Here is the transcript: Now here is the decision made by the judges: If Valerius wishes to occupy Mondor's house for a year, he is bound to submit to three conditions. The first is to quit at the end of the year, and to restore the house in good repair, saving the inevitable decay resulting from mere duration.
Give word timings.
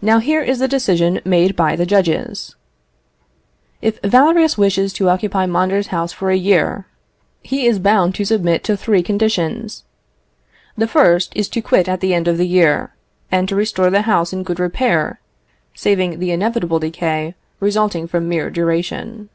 Now 0.00 0.18
here 0.18 0.40
is 0.40 0.60
the 0.60 0.66
decision 0.66 1.20
made 1.26 1.56
by 1.56 1.76
the 1.76 1.84
judges: 1.84 2.56
If 3.82 4.00
Valerius 4.00 4.56
wishes 4.56 4.94
to 4.94 5.10
occupy 5.10 5.44
Mondor's 5.44 5.88
house 5.88 6.10
for 6.10 6.30
a 6.30 6.36
year, 6.36 6.86
he 7.42 7.66
is 7.66 7.78
bound 7.78 8.14
to 8.14 8.24
submit 8.24 8.64
to 8.64 8.78
three 8.78 9.02
conditions. 9.02 9.84
The 10.78 10.86
first 10.88 11.36
is 11.36 11.50
to 11.50 11.60
quit 11.60 11.86
at 11.86 12.00
the 12.00 12.14
end 12.14 12.28
of 12.28 12.38
the 12.38 12.48
year, 12.48 12.94
and 13.30 13.46
to 13.50 13.54
restore 13.54 13.90
the 13.90 14.00
house 14.08 14.32
in 14.32 14.42
good 14.42 14.58
repair, 14.58 15.20
saving 15.74 16.18
the 16.18 16.30
inevitable 16.30 16.78
decay 16.78 17.34
resulting 17.60 18.06
from 18.06 18.30
mere 18.30 18.48
duration. 18.48 19.28